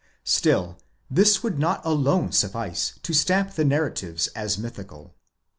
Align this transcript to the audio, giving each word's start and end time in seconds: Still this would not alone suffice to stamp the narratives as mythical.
Still 0.25 0.79
this 1.11 1.43
would 1.43 1.59
not 1.59 1.85
alone 1.85 2.31
suffice 2.31 2.97
to 3.03 3.13
stamp 3.13 3.53
the 3.53 3.63
narratives 3.63 4.29
as 4.29 4.57
mythical. 4.57 5.13